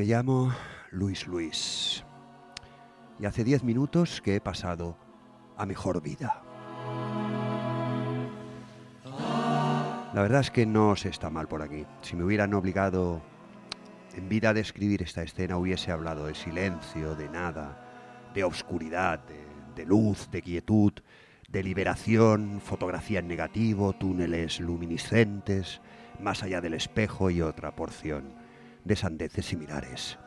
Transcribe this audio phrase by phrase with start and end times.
[0.00, 0.50] Me llamo
[0.92, 2.02] Luis Luis
[3.18, 4.96] y hace diez minutos que he pasado
[5.58, 6.42] a mejor vida.
[10.14, 11.84] La verdad es que no se está mal por aquí.
[12.00, 13.20] Si me hubieran obligado
[14.14, 19.44] en vida a describir esta escena hubiese hablado de silencio, de nada, de obscuridad, de,
[19.76, 20.94] de luz, de quietud,
[21.50, 25.82] de liberación, fotografía en negativo, túneles luminiscentes,
[26.18, 28.39] más allá del espejo y otra porción
[28.84, 30.18] de sandeces similares.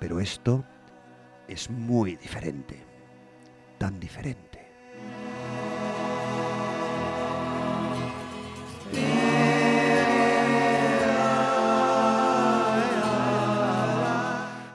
[0.00, 0.64] Pero esto
[1.48, 2.82] es muy diferente,
[3.78, 4.54] tan diferente.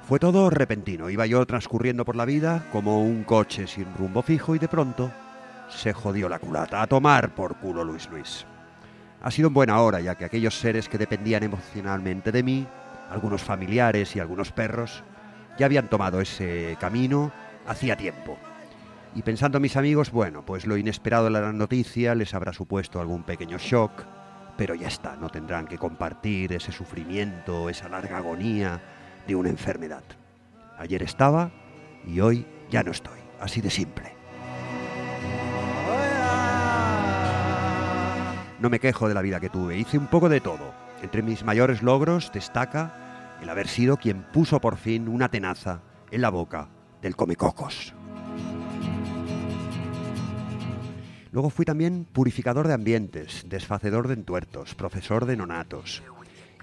[0.10, 1.12] Fue todo repentino.
[1.12, 5.12] Iba yo transcurriendo por la vida como un coche sin rumbo fijo y de pronto
[5.70, 6.82] se jodió la culata.
[6.82, 8.44] A tomar por culo Luis Luis.
[9.22, 12.68] Ha sido en buena hora, ya que aquellos seres que dependían emocionalmente de mí,
[13.10, 15.04] algunos familiares y algunos perros,
[15.58, 17.32] ya habían tomado ese camino
[17.68, 18.38] hacía tiempo.
[19.16, 23.00] Y pensando en mis amigos, bueno, pues lo inesperado de la noticia les habrá supuesto
[23.00, 23.92] algún pequeño shock,
[24.58, 28.82] pero ya está, no tendrán que compartir ese sufrimiento, esa larga agonía
[29.28, 30.04] de una enfermedad.
[30.78, 31.52] Ayer estaba
[32.06, 34.14] y hoy ya no estoy, así de simple.
[38.60, 40.89] No me quejo de la vida que tuve, hice un poco de todo.
[41.02, 46.22] Entre mis mayores logros destaca el haber sido quien puso por fin una tenaza en
[46.22, 46.70] la boca
[47.02, 47.94] del comecocos.
[51.32, 56.04] Luego fui también purificador de ambientes, desfacedor de entuertos, profesor de nonatos.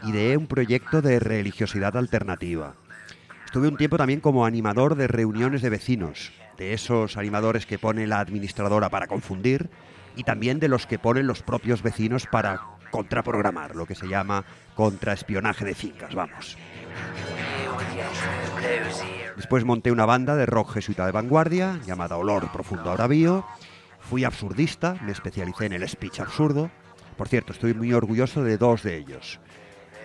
[0.03, 2.75] Ideé un proyecto de religiosidad alternativa.
[3.45, 8.07] Estuve un tiempo también como animador de reuniones de vecinos, de esos animadores que pone
[8.07, 9.71] la administradora para confundir
[10.17, 14.45] y también de los que ponen los propios vecinos para contraprogramar, lo que se llama
[14.75, 16.57] contraespionaje de fincas, vamos.
[19.37, 23.45] Después monté una banda de rock jesuita de vanguardia llamada Olor Profundo Abravío.
[24.01, 26.71] Fui absurdista, me especialicé en el speech absurdo.
[27.17, 29.41] Por cierto, estoy muy orgulloso de dos de ellos.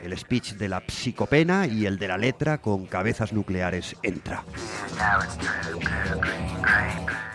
[0.04, 4.44] El speech de la psicopena y el de la letra con cabezas nucleares entra.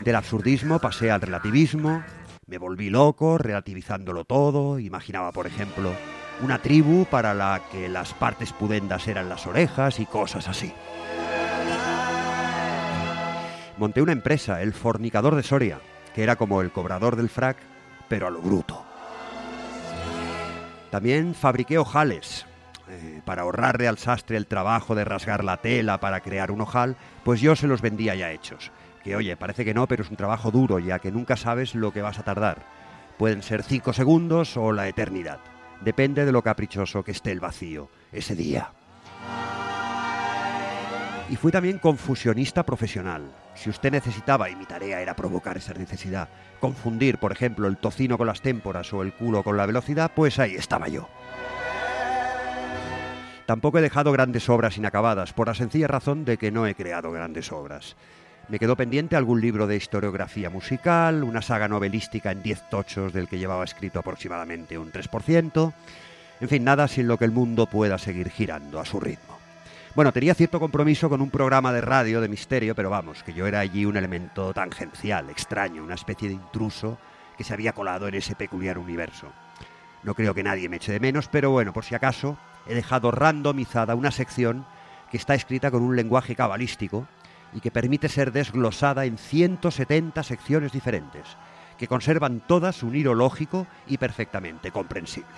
[0.00, 2.02] Del absurdismo pasé al relativismo,
[2.46, 5.92] me volví loco relativizándolo todo, imaginaba, por ejemplo,
[6.42, 10.72] una tribu para la que las partes pudendas eran las orejas y cosas así.
[13.78, 15.80] Monté una empresa, el Fornicador de Soria,
[16.14, 17.58] que era como el cobrador del frac,
[18.08, 18.84] pero a lo bruto.
[20.90, 22.46] También fabriqué ojales.
[22.88, 26.96] Eh, para ahorrarle al sastre el trabajo de rasgar la tela para crear un ojal,
[27.24, 28.70] pues yo se los vendía ya hechos.
[29.06, 31.92] Que oye, parece que no, pero es un trabajo duro, ya que nunca sabes lo
[31.92, 32.66] que vas a tardar.
[33.16, 35.38] Pueden ser cinco segundos o la eternidad.
[35.80, 38.72] Depende de lo caprichoso que esté el vacío ese día.
[41.30, 43.30] Y fui también confusionista profesional.
[43.54, 46.28] Si usted necesitaba, y mi tarea era provocar esa necesidad,
[46.58, 50.40] confundir, por ejemplo, el tocino con las témporas o el culo con la velocidad, pues
[50.40, 51.08] ahí estaba yo.
[53.46, 57.12] Tampoco he dejado grandes obras inacabadas, por la sencilla razón de que no he creado
[57.12, 57.94] grandes obras.
[58.48, 63.26] Me quedó pendiente algún libro de historiografía musical, una saga novelística en 10 tochos del
[63.26, 65.72] que llevaba escrito aproximadamente un 3%,
[66.40, 69.36] en fin, nada sin lo que el mundo pueda seguir girando a su ritmo.
[69.96, 73.48] Bueno, tenía cierto compromiso con un programa de radio de misterio, pero vamos, que yo
[73.48, 76.98] era allí un elemento tangencial, extraño, una especie de intruso
[77.36, 79.26] que se había colado en ese peculiar universo.
[80.04, 83.10] No creo que nadie me eche de menos, pero bueno, por si acaso, he dejado
[83.10, 84.64] randomizada una sección
[85.10, 87.08] que está escrita con un lenguaje cabalístico
[87.56, 91.24] y que permite ser desglosada en 170 secciones diferentes,
[91.78, 95.30] que conservan todas un hilo lógico y perfectamente comprensible.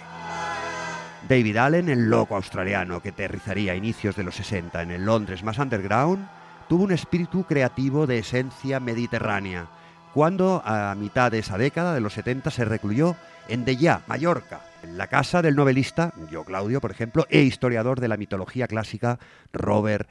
[1.29, 5.45] David Allen, el loco australiano que aterrizaría a inicios de los 60 en el Londres
[5.45, 6.29] más underground,
[6.69, 9.69] tuvo un espíritu creativo de esencia mediterránea,
[10.13, 13.15] cuando a mitad de esa década de los 70 se recluyó
[13.47, 18.09] en Dellà, Mallorca, en la casa del novelista, yo Claudio, por ejemplo, e historiador de
[18.09, 19.21] la mitología clásica
[19.53, 20.09] Robert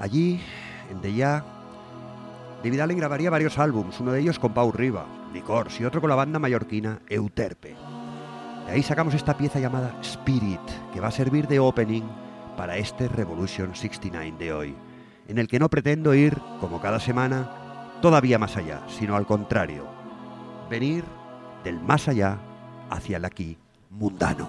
[0.00, 0.40] Allí,
[0.90, 1.44] en Dellà,
[2.64, 5.04] David Allen grabaría varios álbums, uno de ellos con Pau Riva,
[5.34, 7.76] Licors, y otro con la banda mallorquina Euterpe.
[8.66, 10.60] De ahí sacamos esta pieza llamada Spirit,
[10.92, 12.02] que va a servir de opening
[12.56, 14.74] para este Revolution 69 de hoy,
[15.28, 19.86] en el que no pretendo ir, como cada semana, todavía más allá, sino al contrario,
[20.70, 21.04] venir
[21.62, 22.38] del más allá
[22.88, 23.58] hacia el aquí
[23.90, 24.48] mundano.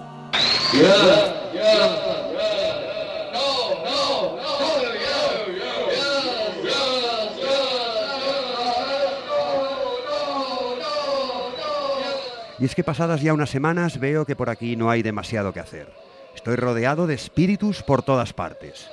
[12.61, 15.59] Y es que pasadas ya unas semanas veo que por aquí no hay demasiado que
[15.59, 15.91] hacer.
[16.35, 18.87] Estoy rodeado de espíritus por todas partes.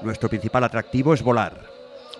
[0.00, 1.60] Nuestro principal atractivo es volar.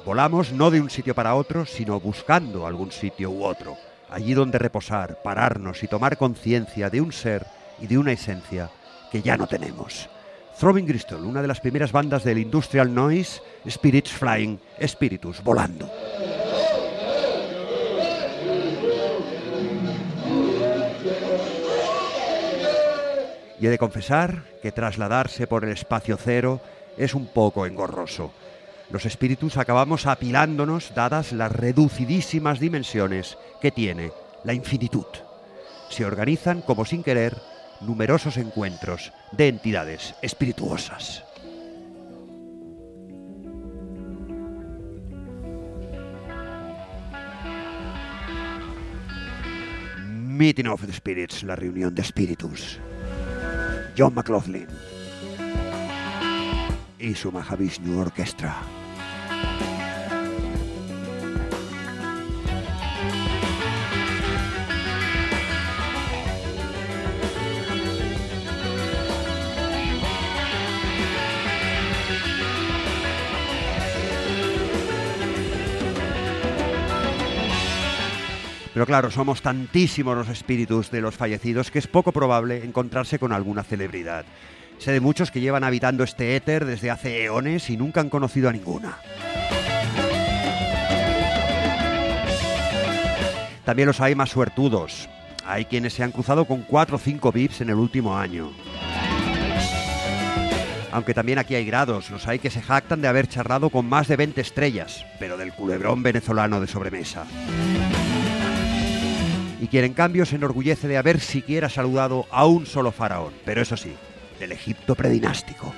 [0.04, 3.78] Volamos no de un sitio para otro, sino buscando algún sitio u otro,
[4.10, 7.46] allí donde reposar, pararnos y tomar conciencia de un ser
[7.80, 8.70] y de una esencia
[9.10, 10.10] que ya no tenemos.
[10.60, 15.90] Throbbing Crystal, una de las primeras bandas del Industrial Noise, Spirits Flying, Espíritus volando.
[23.60, 26.60] Y he de confesar que trasladarse por el espacio cero
[26.96, 28.32] es un poco engorroso.
[28.90, 34.12] Los espíritus acabamos apilándonos dadas las reducidísimas dimensiones que tiene
[34.44, 35.06] la infinitud.
[35.88, 37.36] Se organizan, como sin querer,
[37.80, 41.24] numerosos encuentros de entidades espirituosas.
[49.98, 52.78] Meeting of the Spirits, la reunión de espíritus.
[53.96, 54.68] John McLaughlin
[56.98, 58.75] y su Mahavishnu Orchestra.
[78.76, 83.32] Pero claro, somos tantísimos los espíritus de los fallecidos que es poco probable encontrarse con
[83.32, 84.26] alguna celebridad.
[84.76, 88.50] Sé de muchos que llevan habitando este éter desde hace eones y nunca han conocido
[88.50, 88.98] a ninguna.
[93.64, 95.08] También los hay más suertudos.
[95.46, 98.50] Hay quienes se han cruzado con 4 o 5 VIPs en el último año.
[100.92, 104.06] Aunque también aquí hay grados, los hay que se jactan de haber charlado con más
[104.06, 107.24] de 20 estrellas, pero del culebrón venezolano de sobremesa
[109.60, 113.62] y quien en cambio se enorgullece de haber siquiera saludado a un solo faraón, pero
[113.62, 113.92] eso sí,
[114.38, 115.74] del Egipto predinástico.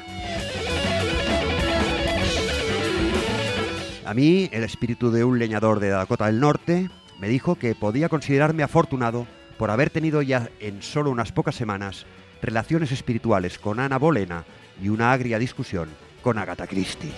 [4.04, 6.88] A mí, el espíritu de un leñador de Dakota del Norte
[7.19, 9.26] me dijo que podía considerarme afortunado
[9.58, 12.06] por haber tenido ya en solo unas pocas semanas
[12.40, 14.44] relaciones espirituales con Ana Bolena
[14.82, 15.90] y una agria discusión
[16.22, 17.12] con Agatha Christie.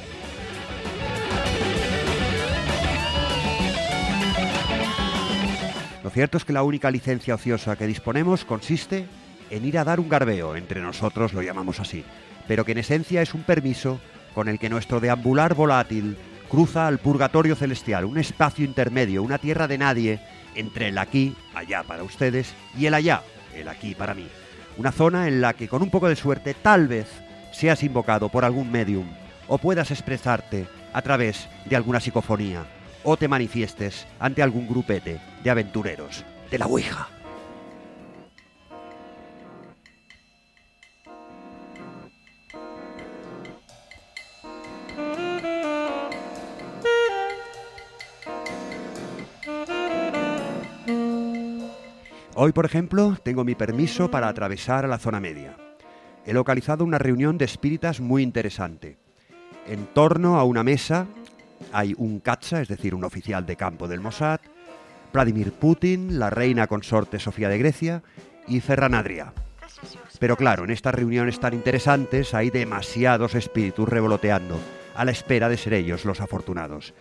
[6.11, 9.07] Lo cierto es que la única licencia ociosa que disponemos consiste
[9.49, 12.05] en ir a dar un garbeo, entre nosotros lo llamamos así,
[12.49, 14.01] pero que en esencia es un permiso
[14.35, 16.17] con el que nuestro deambular volátil
[16.49, 20.21] cruza al purgatorio celestial, un espacio intermedio, una tierra de nadie
[20.57, 23.23] entre el aquí, allá para ustedes, y el allá,
[23.55, 24.27] el aquí para mí.
[24.79, 27.07] Una zona en la que con un poco de suerte tal vez
[27.53, 29.07] seas invocado por algún medium
[29.47, 32.67] o puedas expresarte a través de alguna psicofonía
[33.05, 37.09] o te manifiestes ante algún grupete de aventureros de la Ouija.
[52.43, 55.59] Hoy, por ejemplo, tengo mi permiso para atravesar a la zona media.
[56.25, 58.97] He localizado una reunión de espíritas muy interesante.
[59.67, 61.07] En torno a una mesa
[61.73, 64.41] hay un Katza, es decir, un oficial de campo del Mossad,
[65.13, 68.03] Vladimir Putin, la reina consorte Sofía de Grecia
[68.47, 69.33] y Ferran Adrià.
[70.19, 74.59] Pero claro, en estas reuniones tan interesantes hay demasiados espíritus revoloteando,
[74.95, 76.95] a la espera de ser ellos los afortunados.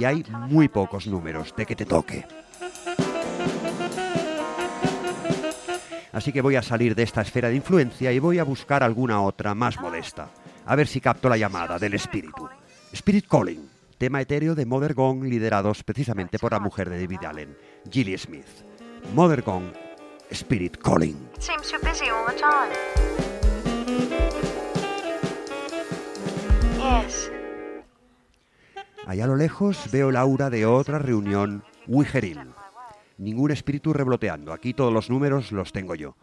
[0.00, 2.24] Y hay muy pocos números de que te toque.
[6.12, 9.20] Así que voy a salir de esta esfera de influencia y voy a buscar alguna
[9.20, 10.30] otra más modesta.
[10.64, 12.48] A ver si capto la llamada del espíritu.
[12.92, 13.73] Spirit Calling
[14.04, 17.56] tema etéreo de Mother Gong liderados precisamente por la mujer de David Allen,
[17.90, 18.44] Gilly Smith.
[19.14, 19.72] Mother Gong,
[20.30, 21.16] Spirit Calling.
[29.06, 32.40] Allá a lo lejos veo la aura de otra reunión Wigeril.
[33.16, 36.14] Ningún espíritu rebloteando, aquí todos los números los tengo yo.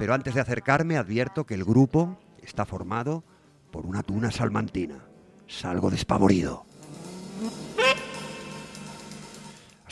[0.00, 3.22] Pero antes de acercarme advierto que el grupo está formado
[3.70, 5.04] por una tuna salmantina.
[5.46, 6.64] Salgo despavorido.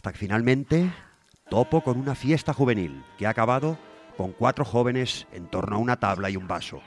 [0.03, 0.91] Hasta que finalmente
[1.49, 3.79] topo con una fiesta juvenil que ha acabado
[4.17, 6.83] con cuatro jóvenes en torno a una tabla y un vaso.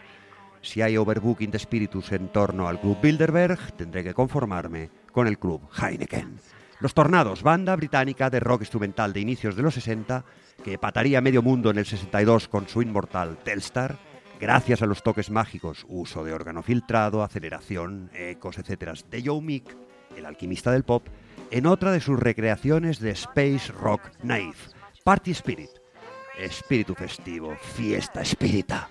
[0.62, 5.40] Si hay overbooking de espíritus en torno al Club Bilderberg, tendré que conformarme con el
[5.40, 6.38] Club Heineken.
[6.82, 10.26] Los Tornados, banda británica de rock instrumental de inicios de los 60,
[10.62, 13.98] que pataría medio mundo en el 62 con su inmortal Telstar,
[14.42, 19.00] gracias a los toques mágicos, uso de órgano filtrado, aceleración, ecos, etc.
[19.10, 19.74] de Joe Meek,
[20.18, 21.08] el alquimista del pop,
[21.52, 24.56] en otra de sus recreaciones de Space Rock Naive,
[25.04, 25.70] Party Spirit,
[26.38, 28.90] espíritu festivo, fiesta espírita.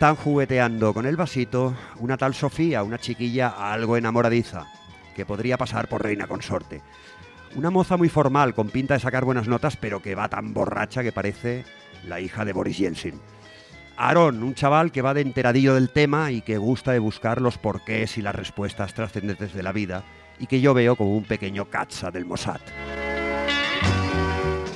[0.00, 4.66] Están jugueteando con el vasito una tal Sofía, una chiquilla algo enamoradiza,
[5.14, 6.80] que podría pasar por reina consorte.
[7.54, 11.02] Una moza muy formal, con pinta de sacar buenas notas, pero que va tan borracha
[11.02, 11.66] que parece
[12.08, 13.20] la hija de Boris Yeltsin.
[13.98, 17.58] Aaron, un chaval que va de enteradillo del tema y que gusta de buscar los
[17.58, 20.04] porqués y las respuestas trascendentes de la vida,
[20.38, 22.62] y que yo veo como un pequeño cacha del Mossad.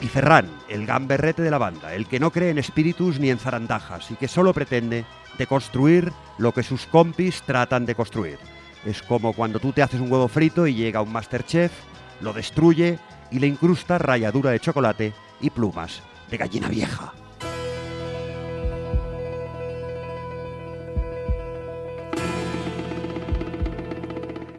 [0.05, 3.39] Y Ferran, el gamberrete de la banda, el que no cree en espíritus ni en
[3.39, 5.07] zarandajas y que solo pretende
[5.39, 8.39] deconstruir lo que sus compis tratan de construir.
[8.85, 11.73] Es como cuando tú te haces un huevo frito y llega un masterchef,
[12.21, 12.99] lo destruye
[13.31, 17.15] y le incrusta ralladura de chocolate y plumas de gallina vieja.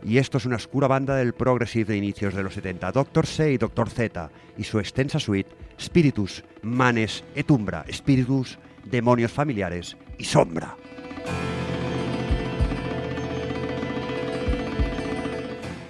[0.06, 3.52] Y esto es una oscura banda del progressive de inicios de los 70, Doctor C
[3.52, 5.50] y Doctor Z, y su extensa suite
[5.82, 10.78] Spiritus, Manes et Umbra, Spiritus, Demonios Familiares y Sombra.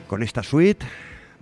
[0.08, 0.86] Con esta suite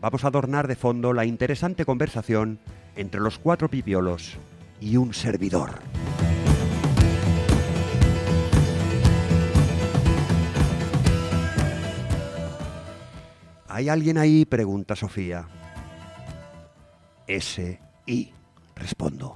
[0.01, 2.58] vamos a adornar de fondo la interesante conversación
[2.96, 4.38] entre los cuatro pipiolos
[4.82, 5.80] y un servidor.
[13.74, 14.46] ¿Hay alguien ahí?
[14.46, 15.48] pregunta Sofía.
[17.25, 17.80] S.
[18.06, 18.32] I.
[18.75, 19.36] Respondo.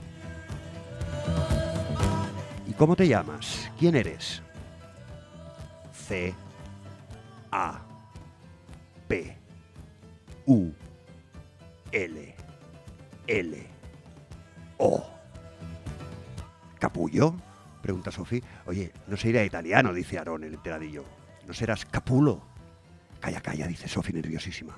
[2.67, 3.71] ¿Y cómo te llamas?
[3.79, 4.43] ¿Quién eres?
[5.91, 6.35] C.
[7.51, 7.81] A.
[9.07, 9.35] P.
[10.45, 10.71] U.
[11.91, 12.35] L.
[13.25, 13.67] L.
[14.77, 15.03] O.
[16.77, 17.35] ¿Capullo?
[17.81, 18.43] Pregunta Sofía.
[18.67, 21.05] Oye, no se irá italiano, dice Aarón el enteradillo.
[21.47, 22.46] ¿No serás Capulo?
[23.27, 24.73] Calla, calla, dice Sofi nerviosísima.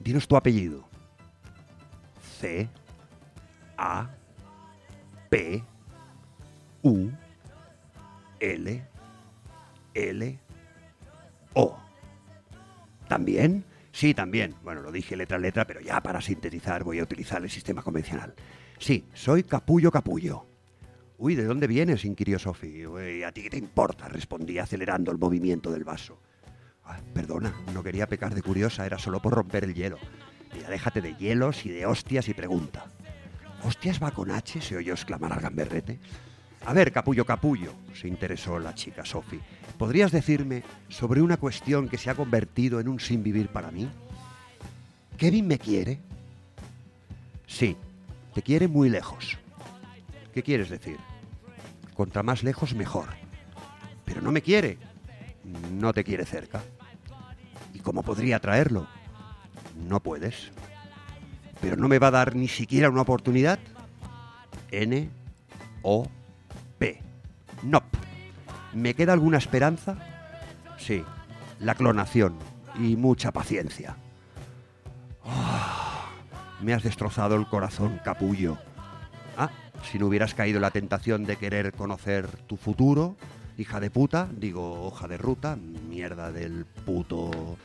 [0.00, 0.84] Dinos tu apellido.
[2.40, 2.68] C.
[3.76, 4.10] A.
[5.30, 5.62] P.
[6.82, 7.08] U.
[8.40, 8.84] L.
[9.94, 10.38] L.
[11.54, 11.78] O.
[13.06, 13.64] ¿También?
[13.92, 14.56] Sí, también.
[14.64, 17.80] Bueno, lo dije letra a letra, pero ya para sintetizar voy a utilizar el sistema
[17.82, 18.34] convencional.
[18.80, 20.46] Sí, soy Capullo Capullo.
[21.16, 22.04] Uy, ¿de dónde vienes?
[22.04, 22.82] inquirió Sofi.
[23.24, 24.08] ¿A ti qué te importa?
[24.08, 26.20] respondí acelerando el movimiento del vaso.
[26.86, 29.98] Ah, perdona, no quería pecar de curiosa, era solo por romper el hielo.
[30.54, 32.86] Mira, déjate de hielos y de hostias y pregunta.
[33.62, 34.60] ¿Hostias va con H?
[34.60, 35.98] se oyó exclamar al gamberrete.
[36.66, 39.40] A ver, capullo, capullo, se interesó la chica Sophie.
[39.78, 43.88] ¿Podrías decirme sobre una cuestión que se ha convertido en un sin vivir para mí?
[45.16, 46.00] ¿Kevin me quiere?
[47.46, 47.76] Sí,
[48.34, 49.38] te quiere muy lejos.
[50.32, 50.96] ¿Qué quieres decir?
[51.94, 53.06] Contra más lejos, mejor.
[54.04, 54.78] Pero no me quiere.
[55.72, 56.62] No te quiere cerca.
[57.84, 58.86] ¿Y cómo podría traerlo?
[59.86, 60.50] No puedes.
[61.60, 63.58] Pero no me va a dar ni siquiera una oportunidad.
[64.70, 65.10] N
[65.82, 66.08] O
[66.78, 67.02] P.
[67.62, 67.84] Nop.
[68.72, 69.98] ¿Me queda alguna esperanza?
[70.78, 71.04] Sí,
[71.60, 72.38] la clonación
[72.80, 73.96] y mucha paciencia.
[75.22, 76.06] Ah,
[76.62, 78.56] me has destrozado el corazón, capullo.
[79.36, 79.50] Ah,
[79.82, 83.18] si no hubieras caído en la tentación de querer conocer tu futuro,
[83.58, 87.56] hija de puta, digo hoja de ruta, mierda del puto...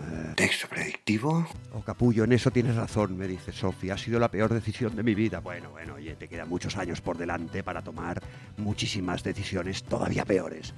[0.00, 1.46] Eh, ¿Texto predictivo?
[1.72, 3.94] Oh, capullo, en eso tienes razón, me dice Sofía.
[3.94, 5.40] Ha sido la peor decisión de mi vida.
[5.40, 8.22] Bueno, bueno, oye, te quedan muchos años por delante para tomar
[8.58, 10.74] muchísimas decisiones todavía peores.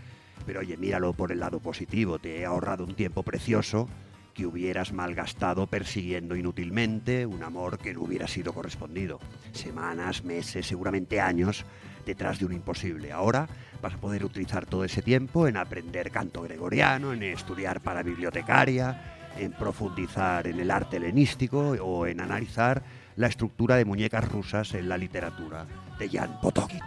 [0.46, 2.18] Pero oye, míralo por el lado positivo.
[2.18, 3.88] Te he ahorrado un tiempo precioso
[4.32, 9.18] que hubieras malgastado persiguiendo inútilmente un amor que no hubiera sido correspondido.
[9.52, 11.64] Semanas, meses, seguramente años
[12.04, 13.12] detrás de un imposible.
[13.12, 13.48] Ahora
[13.82, 19.30] vas a poder utilizar todo ese tiempo en aprender canto gregoriano, en estudiar para bibliotecaria,
[19.38, 22.82] en profundizar en el arte helenístico o en analizar
[23.16, 25.66] la estructura de muñecas rusas en la literatura
[25.98, 26.78] de Jan Potocki.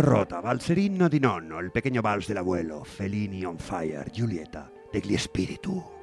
[0.00, 5.93] Rota, Valserino di Nonno, il pequeño vals dell'abuelo, Fellini on fire, Giulietta, degli spiritu.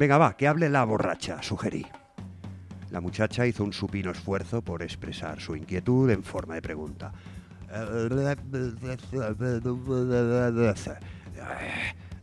[0.00, 1.84] Venga, va, que hable la borracha, sugerí.
[2.90, 7.12] La muchacha hizo un supino esfuerzo por expresar su inquietud en forma de pregunta.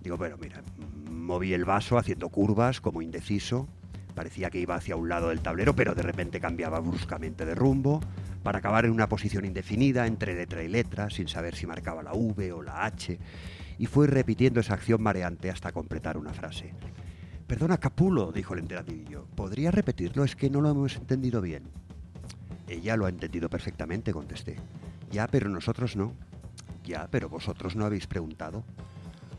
[0.01, 0.63] Digo, bueno, mira,
[1.11, 3.67] moví el vaso haciendo curvas como indeciso.
[4.15, 8.01] Parecía que iba hacia un lado del tablero, pero de repente cambiaba bruscamente de rumbo
[8.41, 12.13] para acabar en una posición indefinida entre letra y letra, sin saber si marcaba la
[12.13, 13.19] V o la H,
[13.77, 16.73] y fui repitiendo esa acción mareante hasta completar una frase.
[17.47, 19.25] Perdona, Capulo, dijo el enteradillo.
[19.35, 20.25] ¿Podría repetirlo?
[20.25, 21.63] Es que no lo hemos entendido bien.
[22.67, 24.57] Ella lo ha entendido perfectamente, contesté.
[25.11, 26.13] Ya, pero nosotros no.
[26.83, 28.65] Ya, pero vosotros no habéis preguntado.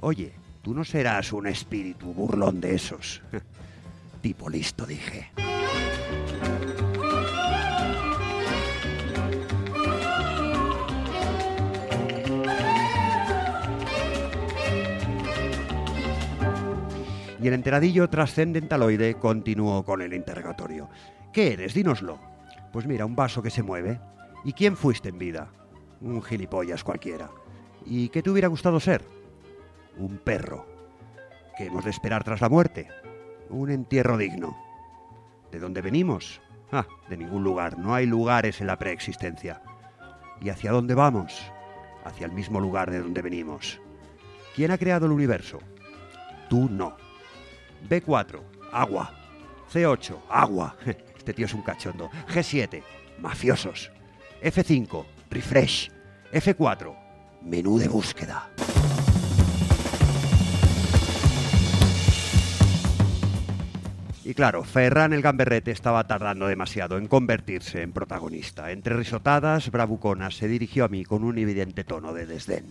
[0.00, 3.20] Oye, tú no serás un espíritu burlón de esos.
[4.22, 5.30] tipo listo, dije.
[17.40, 20.88] Y el enteradillo trascendentaloide continuó con el interrogatorio.
[21.32, 21.74] ¿Qué eres?
[21.74, 22.18] Dínoslo.
[22.72, 24.00] Pues mira, un vaso que se mueve.
[24.44, 25.50] ¿Y quién fuiste en vida?
[26.00, 27.30] Un gilipollas cualquiera.
[27.86, 29.04] ¿Y qué te hubiera gustado ser?
[29.98, 30.66] Un perro.
[31.56, 32.88] ¿Qué hemos de esperar tras la muerte?
[33.50, 34.56] Un entierro digno.
[35.50, 36.40] ¿De dónde venimos?
[36.70, 37.78] Ah, de ningún lugar.
[37.78, 39.62] No hay lugares en la preexistencia.
[40.40, 41.50] ¿Y hacia dónde vamos?
[42.04, 43.80] Hacia el mismo lugar de donde venimos.
[44.54, 45.60] ¿Quién ha creado el universo?
[46.48, 46.96] Tú no.
[47.88, 48.40] B4,
[48.72, 49.14] agua.
[49.72, 50.76] C8, agua.
[51.18, 52.10] Este tío es un cachondo.
[52.28, 52.82] G7,
[53.20, 53.90] mafiosos.
[54.42, 55.90] F5, refresh.
[56.32, 56.96] F4,
[57.42, 58.48] menú de búsqueda.
[64.28, 68.72] Y claro, Ferran el gamberrete estaba tardando demasiado en convertirse en protagonista.
[68.72, 72.66] Entre risotadas bravuconas se dirigió a mí con un evidente tono de desdén.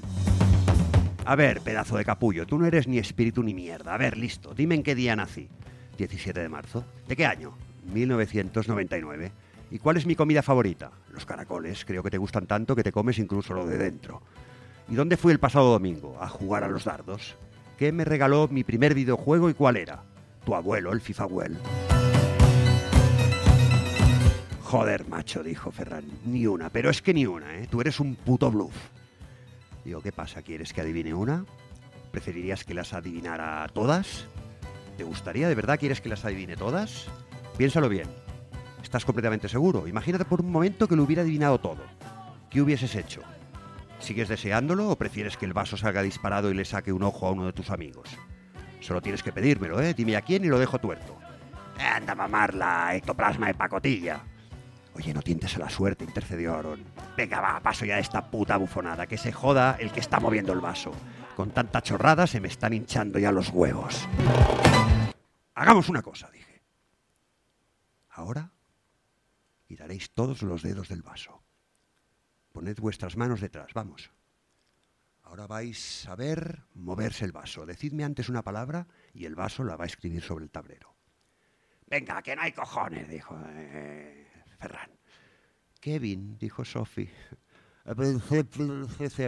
[1.27, 3.93] A ver, pedazo de capullo, tú no eres ni espíritu ni mierda.
[3.93, 5.49] A ver, listo, dime en qué día nací.
[5.97, 6.85] 17 de marzo.
[7.05, 7.51] ¿De qué año?
[7.93, 9.33] 1999.
[9.69, 10.89] ¿Y cuál es mi comida favorita?
[11.11, 11.83] Los caracoles.
[11.83, 14.21] Creo que te gustan tanto que te comes incluso lo de dentro.
[14.87, 16.17] ¿Y dónde fui el pasado domingo?
[16.21, 17.35] A jugar a los dardos.
[17.77, 20.03] ¿Qué me regaló mi primer videojuego y cuál era?
[20.45, 21.57] Tu abuelo, el FIFA Well.
[24.63, 26.05] Joder, macho, dijo Ferran.
[26.25, 27.67] Ni una, pero es que ni una, ¿eh?
[27.69, 28.96] Tú eres un puto bluff.
[29.87, 30.41] Digo, ¿qué pasa?
[30.41, 31.45] ¿Quieres que adivine una?
[32.11, 34.27] ¿Preferirías que las adivinara todas?
[34.97, 35.47] ¿Te gustaría?
[35.47, 37.05] ¿De verdad quieres que las adivine todas?
[37.57, 38.09] Piénsalo bien.
[38.83, 39.87] ¿Estás completamente seguro?
[39.87, 41.85] Imagínate por un momento que lo hubiera adivinado todo.
[42.49, 43.21] ¿Qué hubieses hecho?
[43.99, 47.31] ¿Sigues deseándolo o prefieres que el vaso salga disparado y le saque un ojo a
[47.31, 48.09] uno de tus amigos?
[48.81, 49.93] Solo tienes que pedírmelo, ¿eh?
[49.93, 51.17] Dime a quién y lo dejo tuerto.
[51.79, 54.19] Anda a mamar la ectoplasma de pacotilla.
[54.97, 56.83] Oye, no tientes a la suerte, intercedió Aaron.
[57.15, 59.05] Venga, va, paso ya de esta puta bufonada.
[59.05, 60.91] Que se joda el que está moviendo el vaso.
[61.35, 64.09] Con tanta chorrada se me están hinchando ya los huevos.
[65.53, 66.63] Hagamos una cosa, dije.
[68.09, 68.51] Ahora
[69.67, 71.43] quitaréis todos los dedos del vaso.
[72.51, 74.09] Poned vuestras manos detrás, vamos.
[75.21, 77.67] Ahora vais a ver moverse el vaso.
[77.67, 80.95] Decidme antes una palabra y el vaso la va a escribir sobre el tablero.
[81.85, 84.26] Venga, que no hay cojones, dijo eh,
[84.57, 84.91] Ferran.
[85.79, 87.11] Kevin, dijo Sophie.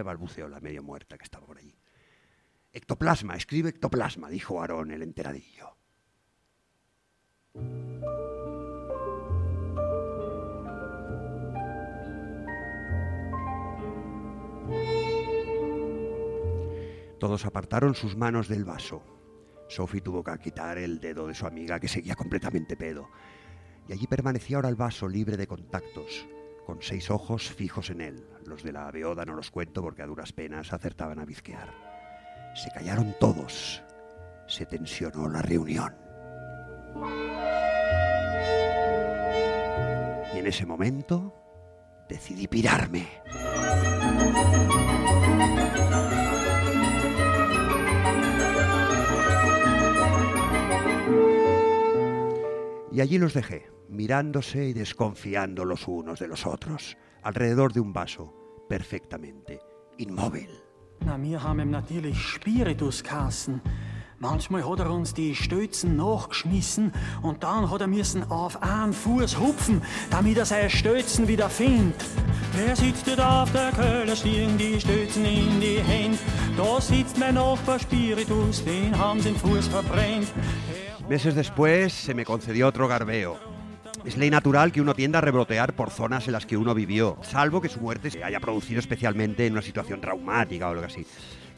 [0.04, 1.78] balbuceó la medio muerta que estaba por allí.
[2.74, 5.78] Ectoplasma, escribe ectoplasma, dijo Aarón el enteradillo.
[17.20, 19.04] Todos apartaron sus manos del vaso.
[19.68, 23.10] Sophie tuvo que quitar el dedo de su amiga que seguía completamente pedo.
[23.90, 26.28] Y allí permanecía ahora el vaso libre de contactos,
[26.68, 28.24] con seis ojos fijos en él.
[28.46, 31.74] Los de la beoda no los cuento porque a duras penas acertaban a bizquear.
[32.54, 33.82] Se callaron todos.
[34.46, 35.96] Se tensionó la reunión.
[40.36, 41.34] Y en ese momento
[42.08, 43.08] decidí pirarme.
[52.92, 57.94] Y allí los dejé, mirándose y desconfiando los unos de los otros, alrededor de un
[57.94, 58.34] vaso,
[58.68, 59.60] perfectamente
[59.98, 60.50] inmóvil.
[61.06, 63.62] Na, wir haben ihm natürlich Spirituskassen.
[64.22, 69.40] Manchmal hat er uns die Stützen nachgeschmissen und dann hat er müssen auf einen Fuß
[69.40, 72.04] hupfen, damit er seine Stützen wieder findet.
[72.54, 76.18] Wer sitzt dort auf der Köhlerstiegen, die Stützen in die Hände?
[76.58, 80.28] Da sitzt mein Nachbar Spiritus, den haben sie den Fuß verbrennt.
[81.08, 83.59] Meses después se me concedió otro garbeo.
[84.10, 87.20] Es ley natural que uno tienda a rebrotear por zonas en las que uno vivió,
[87.22, 91.06] salvo que su muerte se haya producido especialmente en una situación traumática o algo así.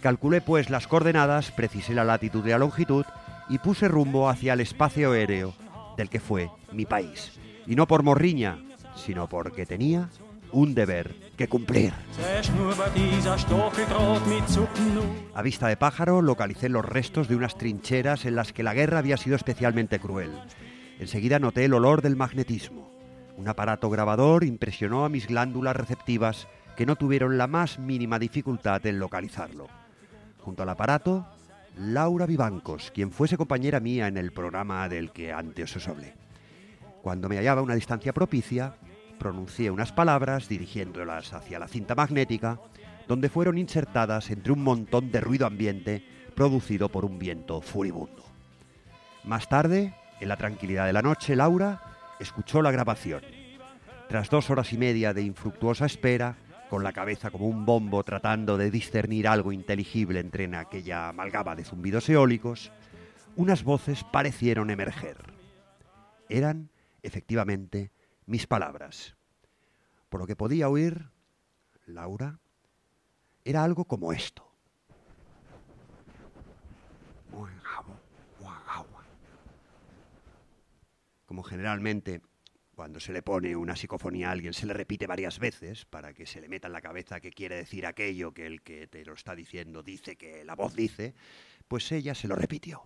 [0.01, 3.05] Calculé pues las coordenadas, precisé la latitud y la longitud
[3.47, 5.53] y puse rumbo hacia el espacio aéreo
[5.95, 7.39] del que fue mi país.
[7.67, 8.59] Y no por morriña,
[8.97, 10.09] sino porque tenía
[10.51, 11.93] un deber que cumplir.
[15.33, 18.99] A vista de pájaro localicé los restos de unas trincheras en las que la guerra
[18.99, 20.31] había sido especialmente cruel.
[21.01, 22.87] Enseguida noté el olor del magnetismo.
[23.35, 28.85] Un aparato grabador impresionó a mis glándulas receptivas que no tuvieron la más mínima dificultad
[28.85, 29.67] en localizarlo.
[30.37, 31.25] Junto al aparato,
[31.75, 36.13] Laura Vivancos, quien fuese compañera mía en el programa del que antes os hablé.
[37.01, 38.75] Cuando me hallaba a una distancia propicia,
[39.17, 42.59] pronuncié unas palabras dirigiéndolas hacia la cinta magnética,
[43.07, 48.23] donde fueron insertadas entre un montón de ruido ambiente producido por un viento furibundo.
[49.23, 51.81] Más tarde, en la tranquilidad de la noche, Laura
[52.19, 53.23] escuchó la grabación.
[54.07, 56.37] Tras dos horas y media de infructuosa espera,
[56.69, 61.55] con la cabeza como un bombo tratando de discernir algo inteligible entre en aquella amalgama
[61.55, 62.71] de zumbidos eólicos,
[63.35, 65.17] unas voces parecieron emerger.
[66.29, 66.69] Eran,
[67.01, 67.91] efectivamente,
[68.25, 69.15] mis palabras.
[70.09, 71.09] Por lo que podía oír,
[71.87, 72.39] Laura,
[73.43, 74.50] era algo como esto.
[81.31, 82.21] Como generalmente
[82.75, 86.25] cuando se le pone una psicofonía a alguien se le repite varias veces para que
[86.25, 89.13] se le meta en la cabeza que quiere decir aquello que el que te lo
[89.13, 91.15] está diciendo dice que la voz dice,
[91.69, 92.83] pues ella se lo repitió.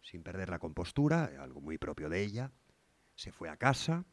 [0.00, 2.52] Sin perder la compostura, algo muy propio de ella,
[3.16, 4.04] se fue a casa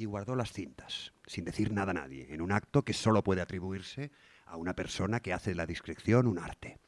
[0.00, 3.42] y guardó las cintas, sin decir nada a nadie, en un acto que solo puede
[3.42, 4.10] atribuirse
[4.46, 6.78] a una persona que hace de la discreción un arte.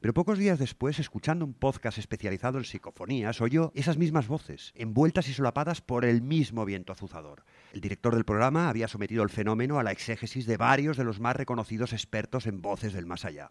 [0.00, 5.28] Pero pocos días después, escuchando un podcast especializado en psicofonías, oyó esas mismas voces, envueltas
[5.28, 7.44] y solapadas por el mismo viento azuzador.
[7.72, 11.20] El director del programa había sometido el fenómeno a la exégesis de varios de los
[11.20, 13.50] más reconocidos expertos en voces del más allá.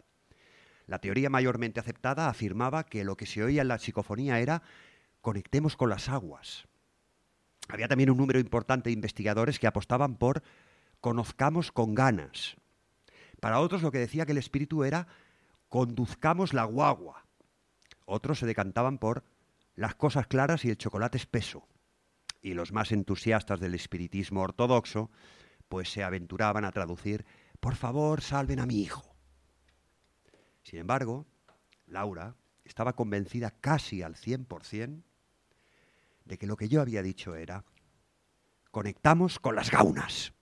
[0.86, 4.62] La teoría mayormente aceptada afirmaba que lo que se oía en la psicofonía era
[5.20, 6.68] conectemos con las aguas.
[7.68, 10.42] Había también un número importante de investigadores que apostaban por
[11.00, 12.56] conozcamos con ganas.
[13.40, 15.06] Para otros lo que decía que el espíritu era
[15.68, 17.26] conduzcamos la guagua.
[18.06, 19.24] Otros se decantaban por
[19.74, 21.68] las cosas claras y el chocolate espeso.
[22.40, 25.10] Y los más entusiastas del espiritismo ortodoxo
[25.68, 27.26] pues se aventuraban a traducir
[27.60, 29.14] por favor salven a mi hijo.
[30.62, 31.26] Sin embargo,
[31.86, 35.02] Laura estaba convencida casi al 100%
[36.28, 37.64] de que lo que yo había dicho era,
[38.70, 40.32] conectamos con las gaunas.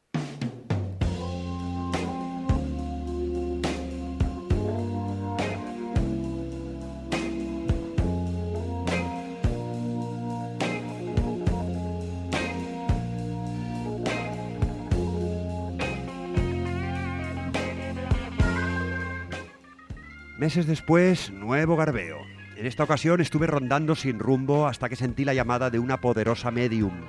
[20.38, 22.35] Meses después, nuevo garbeo.
[22.56, 26.50] En esta ocasión estuve rondando sin rumbo hasta que sentí la llamada de una poderosa
[26.50, 27.02] medium,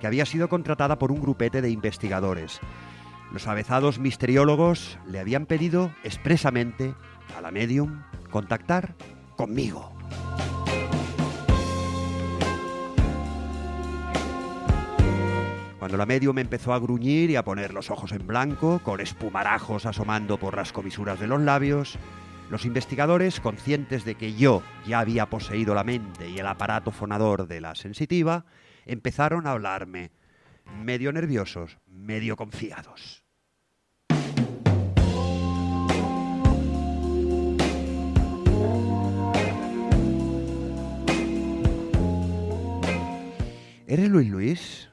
[0.00, 2.58] que había sido contratada por un grupete de investigadores.
[3.32, 6.94] Los avezados misteriólogos le habían pedido expresamente
[7.36, 8.96] a la medium contactar
[9.36, 9.96] conmigo.
[15.78, 19.86] Cuando la medium empezó a gruñir y a poner los ojos en blanco, con espumarajos
[19.86, 22.00] asomando por las comisuras de los labios,
[22.50, 27.46] los investigadores, conscientes de que yo ya había poseído la mente y el aparato fonador
[27.46, 28.46] de la sensitiva,
[28.86, 30.10] empezaron a hablarme,
[30.82, 33.24] medio nerviosos, medio confiados.
[43.86, 44.90] ¿Eres Luis Luis?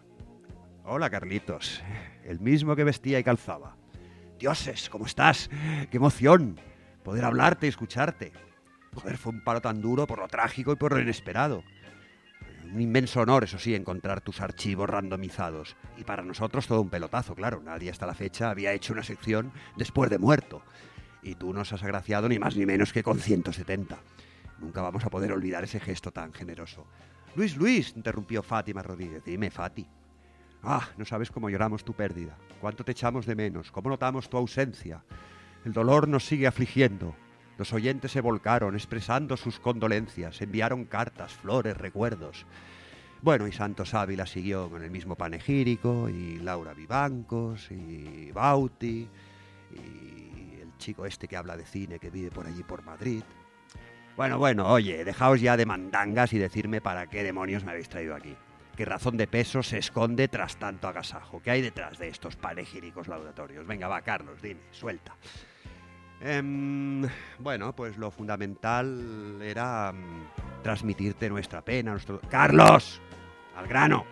[0.85, 1.83] Hola, Carlitos.
[2.23, 3.75] El mismo que vestía y calzaba.
[4.39, 5.49] Dioses, ¿cómo estás?
[5.91, 6.57] ¡Qué emoción!
[7.05, 8.33] Poder hablarte y escucharte.
[8.95, 11.63] Joder, fue un paro tan duro por lo trágico y por lo inesperado.
[12.65, 15.77] Un inmenso honor, eso sí, encontrar tus archivos randomizados.
[15.97, 17.61] Y para nosotros todo un pelotazo, claro.
[17.63, 20.63] Nadie hasta la fecha había hecho una sección después de muerto.
[21.21, 23.97] Y tú nos has agraciado ni más ni menos que con 170.
[24.59, 26.87] Nunca vamos a poder olvidar ese gesto tan generoso.
[27.35, 29.23] Luis, Luis, interrumpió Fátima Rodríguez.
[29.23, 29.85] Dime, Fati.
[30.63, 34.37] Ah, no sabes cómo lloramos tu pérdida, cuánto te echamos de menos, cómo notamos tu
[34.37, 35.03] ausencia.
[35.65, 37.15] El dolor nos sigue afligiendo.
[37.57, 42.45] Los oyentes se volcaron expresando sus condolencias, enviaron cartas, flores, recuerdos.
[43.23, 49.09] Bueno, y Santos Ávila siguió con el mismo panegírico, y Laura Vivancos, y Bauti,
[49.71, 53.23] y el chico este que habla de cine que vive por allí por Madrid.
[54.15, 58.15] Bueno, bueno, oye, dejaos ya de mandangas y decirme para qué demonios me habéis traído
[58.15, 58.35] aquí.
[58.75, 61.41] qué razón de peso se esconde tras tanto agasajo.
[61.41, 63.65] ¿Qué hay detrás de estos panegíricos laudatorios?
[63.65, 65.15] Venga, va, Carlos, dime, suelta.
[66.21, 67.07] Em,
[67.39, 72.19] bueno, pues lo fundamental era mm, transmitirte nuestra pena, nuestro...
[72.29, 73.01] ¡Carlos!
[73.55, 74.05] ¡Al grano!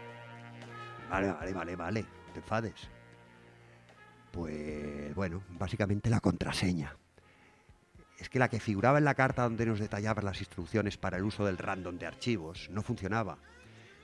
[1.10, 2.90] Vale, vale, vale, vale, te enfades.
[4.32, 6.96] Pues bueno, básicamente la contraseña.
[8.18, 11.24] Es que la que figuraba en la carta donde nos detallaban las instrucciones para el
[11.24, 13.38] uso del random de archivos no funcionaba.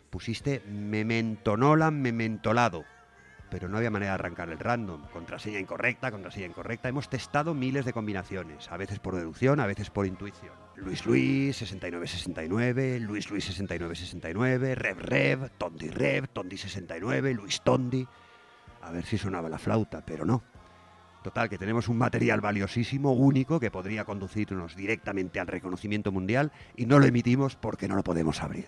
[0.09, 2.85] Pusiste memento nolan mementolado,
[3.49, 5.03] pero no había manera de arrancar el random.
[5.11, 6.89] Contraseña incorrecta, contraseña incorrecta.
[6.89, 10.53] Hemos testado miles de combinaciones, a veces por deducción, a veces por intuición.
[10.75, 18.07] Luis Luis, 6969, Luis Luis 6969, Rev Rev, Tondi Rev, Tondi 69, Luis Tondi.
[18.81, 20.43] A ver si sonaba la flauta, pero no.
[21.23, 26.85] Total, que tenemos un material valiosísimo, único, que podría conducirnos directamente al reconocimiento mundial y
[26.85, 28.67] no lo emitimos porque no lo podemos abrir.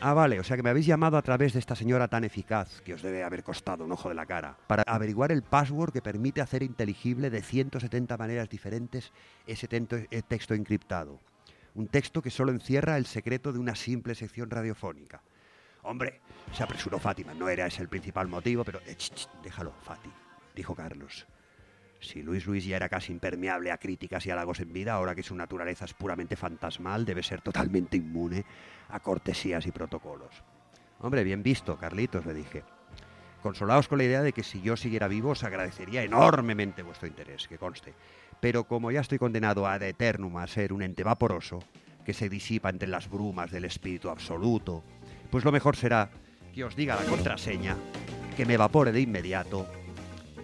[0.00, 2.80] Ah, vale, o sea que me habéis llamado a través de esta señora tan eficaz,
[2.82, 6.00] que os debe haber costado un ojo de la cara, para averiguar el password que
[6.00, 9.12] permite hacer inteligible de 170 maneras diferentes
[9.48, 11.20] ese eh, texto encriptado.
[11.74, 15.20] Un texto que solo encierra el secreto de una simple sección radiofónica.
[15.82, 16.20] Hombre,
[16.52, 18.80] se apresuró Fátima, no era ese el principal motivo, pero...
[18.86, 18.96] Eh,
[19.42, 20.10] déjalo, Fati,
[20.54, 21.26] dijo Carlos.
[22.00, 25.24] Si Luis Luis ya era casi impermeable a críticas y halagos en vida, ahora que
[25.24, 28.44] su naturaleza es puramente fantasmal, debe ser totalmente inmune
[28.88, 30.42] a cortesías y protocolos.
[31.00, 32.64] Hombre, bien visto, Carlitos, le dije.
[33.42, 37.46] Consolaos con la idea de que si yo siguiera vivo os agradecería enormemente vuestro interés,
[37.46, 37.94] que conste.
[38.40, 41.60] Pero como ya estoy condenado ad eternum a ser un ente vaporoso,
[42.04, 44.82] que se disipa entre las brumas del espíritu absoluto,
[45.30, 46.10] pues lo mejor será
[46.52, 47.76] que os diga la contraseña,
[48.36, 49.66] que me evapore de inmediato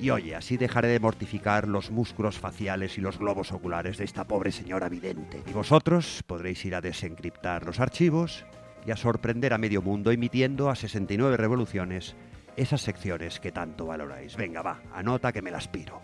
[0.01, 4.25] y oye, así dejaré de mortificar los músculos faciales y los globos oculares de esta
[4.25, 5.43] pobre señora vidente.
[5.47, 8.45] Y vosotros podréis ir a desencriptar los archivos
[8.87, 12.15] y a sorprender a medio mundo emitiendo a 69 revoluciones
[12.57, 14.37] esas secciones que tanto valoráis.
[14.37, 16.03] Venga, va, anota que me las piro.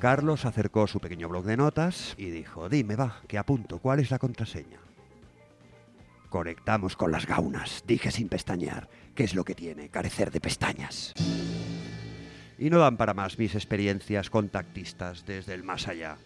[0.00, 4.10] Carlos acercó su pequeño blog de notas y dijo, dime, va, que apunto, ¿cuál es
[4.10, 4.80] la contraseña?
[6.32, 8.88] Conectamos con las gaunas, dije sin pestañear.
[9.14, 9.90] ¿Qué es lo que tiene?
[9.90, 11.12] Carecer de pestañas.
[12.56, 16.16] Y no dan para más mis experiencias contactistas desde el más allá.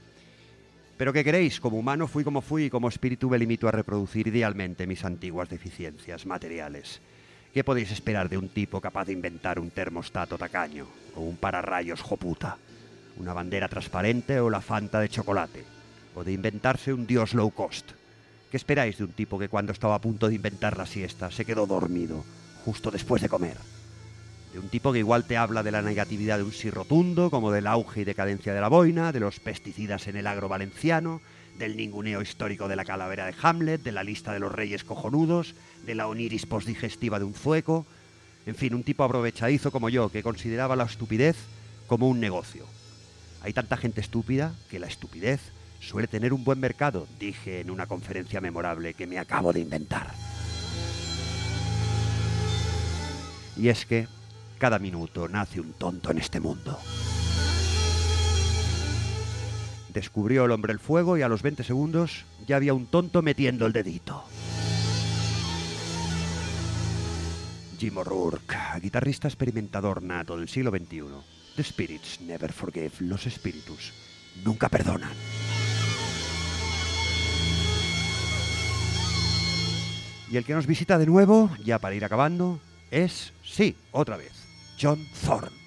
[0.96, 1.58] Pero ¿qué queréis?
[1.58, 5.48] Como humano fui como fui y como espíritu me limito a reproducir idealmente mis antiguas
[5.48, 7.00] deficiencias materiales.
[7.52, 10.86] ¿Qué podéis esperar de un tipo capaz de inventar un termostato tacaño?
[11.16, 12.58] ¿O un pararrayos joputa?
[13.16, 15.64] ¿Una bandera transparente o la fanta de chocolate?
[16.14, 17.95] ¿O de inventarse un dios low cost?
[18.50, 21.44] ¿Qué esperáis de un tipo que cuando estaba a punto de inventar la siesta se
[21.44, 22.24] quedó dormido
[22.64, 23.56] justo después de comer?
[24.52, 27.50] De un tipo que igual te habla de la negatividad de un sí rotundo, como
[27.50, 31.20] del auge y decadencia de la boina, de los pesticidas en el agro valenciano,
[31.58, 35.54] del ninguneo histórico de la calavera de Hamlet, de la lista de los reyes cojonudos,
[35.84, 37.84] de la oniris postdigestiva de un zueco,
[38.46, 41.36] en fin, un tipo aprovechadizo como yo, que consideraba la estupidez
[41.88, 42.64] como un negocio.
[43.42, 45.40] Hay tanta gente estúpida que la estupidez
[45.80, 50.12] suele tener un buen mercado, dije en una conferencia memorable que me acabo de inventar.
[53.56, 54.06] Y es que
[54.58, 56.78] cada minuto nace un tonto en este mundo.
[59.92, 63.64] Descubrió el hombre el fuego y a los 20 segundos ya había un tonto metiendo
[63.64, 64.24] el dedito.
[67.78, 71.04] Jim O'Rourke, guitarrista experimentador nato del siglo XXI.
[71.56, 72.92] The spirits never forgive.
[73.00, 73.92] Los espíritus
[74.44, 75.12] nunca perdonan.
[80.30, 82.60] Y el que nos visita de nuevo, ya para ir acabando,
[82.90, 84.32] es, sí, otra vez,
[84.80, 85.65] John Thorne.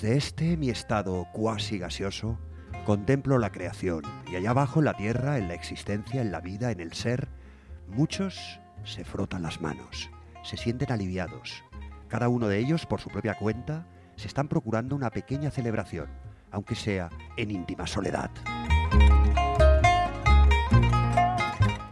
[0.00, 2.38] Desde este mi estado cuasi gaseoso,
[2.86, 6.70] contemplo la creación y allá abajo en la tierra, en la existencia, en la vida,
[6.70, 7.28] en el ser,
[7.86, 10.10] muchos se frotan las manos,
[10.42, 11.62] se sienten aliviados.
[12.08, 13.86] Cada uno de ellos, por su propia cuenta,
[14.16, 16.08] se están procurando una pequeña celebración,
[16.50, 18.30] aunque sea en íntima soledad.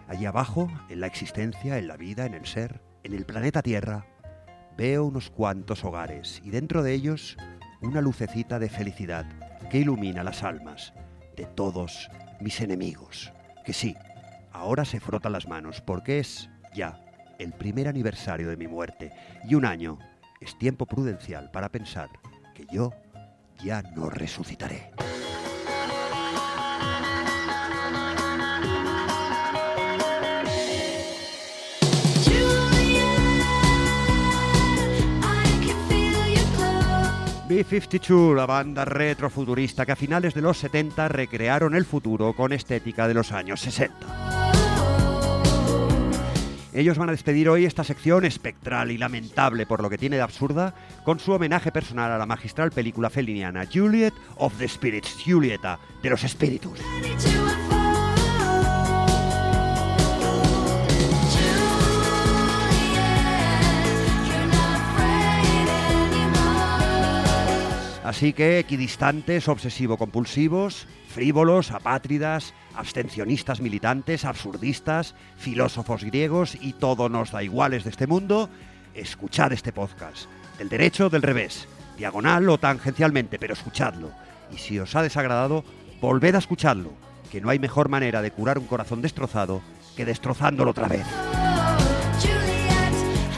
[0.08, 4.06] Allí abajo, en la existencia, en la vida, en el ser, en el planeta Tierra,
[4.78, 7.36] veo unos cuantos hogares y dentro de ellos
[7.80, 9.26] una lucecita de felicidad
[9.70, 10.92] que ilumina las almas
[11.36, 12.08] de todos
[12.40, 13.32] mis enemigos.
[13.64, 13.96] Que sí,
[14.52, 17.00] ahora se frotan las manos porque es ya
[17.38, 19.12] el primer aniversario de mi muerte
[19.44, 19.98] y un año
[20.40, 22.08] es tiempo prudencial para pensar
[22.54, 22.92] que yo
[23.62, 24.90] ya no resucitaré.
[37.58, 43.08] B-52, la banda retrofuturista que a finales de los 70 recrearon el futuro con estética
[43.08, 44.52] de los años 60.
[46.72, 50.22] Ellos van a despedir hoy esta sección espectral y lamentable por lo que tiene de
[50.22, 50.72] absurda
[51.04, 56.10] con su homenaje personal a la magistral película feliniana Juliet of the Spirits, Julieta de
[56.10, 56.78] los Espíritus.
[68.08, 77.42] Así que equidistantes, obsesivo-compulsivos, frívolos, apátridas, abstencionistas militantes, absurdistas, filósofos griegos y todo nos da
[77.42, 78.48] iguales de este mundo,
[78.94, 80.24] escuchad este podcast.
[80.56, 81.68] Del derecho, del revés,
[81.98, 84.10] diagonal o tangencialmente, pero escuchadlo.
[84.50, 85.62] Y si os ha desagradado,
[86.00, 86.92] volved a escucharlo,
[87.30, 89.60] que no hay mejor manera de curar un corazón destrozado
[89.98, 91.04] que destrozándolo otra vez.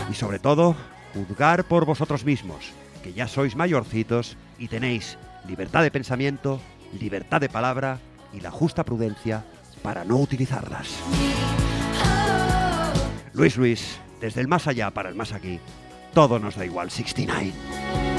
[0.09, 0.77] Y sobre todo,
[1.13, 6.61] juzgar por vosotros mismos que ya sois mayorcitos y tenéis libertad de pensamiento,
[6.99, 7.99] libertad de palabra
[8.33, 9.45] y la justa prudencia
[9.83, 10.89] para no utilizarlas.
[13.33, 15.59] Luis Luis, desde el más allá para el más aquí,
[16.13, 18.10] todo nos da igual 69.